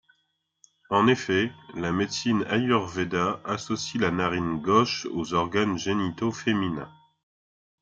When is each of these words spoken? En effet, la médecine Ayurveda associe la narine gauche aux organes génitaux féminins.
En 0.89 1.05
effet, 1.05 1.51
la 1.75 1.91
médecine 1.91 2.43
Ayurveda 2.49 3.39
associe 3.45 3.99
la 4.01 4.09
narine 4.09 4.59
gauche 4.59 5.05
aux 5.11 5.35
organes 5.35 5.77
génitaux 5.77 6.31
féminins. 6.31 6.91